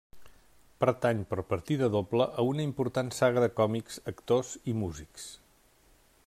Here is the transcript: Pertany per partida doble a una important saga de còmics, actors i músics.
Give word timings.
Pertany 0.83 1.19
per 1.33 1.37
partida 1.49 1.89
doble 1.95 2.27
a 2.43 2.47
una 2.53 2.65
important 2.69 3.13
saga 3.19 3.45
de 3.45 3.51
còmics, 3.61 4.01
actors 4.15 4.55
i 4.73 4.77
músics. 4.83 5.29